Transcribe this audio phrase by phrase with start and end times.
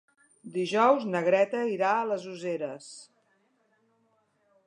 [0.53, 2.87] Dijous na Greta irà a les Useres.